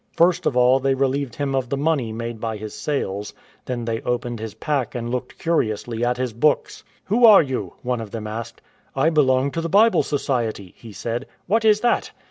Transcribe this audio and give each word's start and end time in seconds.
First 0.13 0.47
of 0.47 0.57
all 0.57 0.79
they 0.79 0.95
relieved 0.95 1.35
him 1.35 1.53
of 1.53 1.69
the 1.69 1.77
money 1.77 2.11
made 2.11 2.39
by 2.39 2.57
his 2.57 2.73
sales, 2.73 3.35
then 3.65 3.85
they 3.85 4.01
opened 4.01 4.39
his 4.39 4.55
pack 4.55 4.95
and 4.95 5.11
looked 5.11 5.37
curiously 5.37 6.03
at 6.03 6.17
his 6.17 6.33
books." 6.33 6.83
Who 7.05 7.23
are 7.23 7.43
you?" 7.43 7.73
one 7.83 8.01
of 8.01 8.09
them 8.09 8.25
asked." 8.25 8.63
I 8.95 9.11
belong 9.11 9.51
to 9.51 9.61
the 9.61 9.69
Bible 9.69 10.01
Society," 10.01 10.73
he 10.75 10.91
said. 10.91 11.27
"What 11.45 11.63
is 11.63 11.81
that?" 11.81 12.09